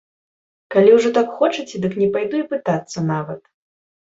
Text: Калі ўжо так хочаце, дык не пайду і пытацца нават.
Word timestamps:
Калі 0.75 0.95
ўжо 0.95 1.11
так 1.17 1.29
хочаце, 1.41 1.75
дык 1.83 1.93
не 2.05 2.09
пайду 2.17 2.35
і 2.41 2.49
пытацца 2.55 3.07
нават. 3.13 3.41